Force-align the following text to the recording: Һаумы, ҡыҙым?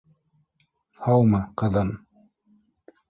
Һаумы, 1.07 1.43
ҡыҙым? 1.63 1.93